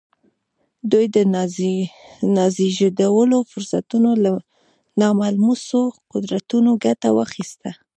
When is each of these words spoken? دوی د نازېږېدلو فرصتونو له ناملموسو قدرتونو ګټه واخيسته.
دوی 0.91 1.05
د 1.15 1.17
نازېږېدلو 2.35 3.39
فرصتونو 3.51 4.11
له 4.23 4.31
ناملموسو 5.01 5.81
قدرتونو 6.11 6.71
ګټه 6.85 7.09
واخيسته. 7.17 7.69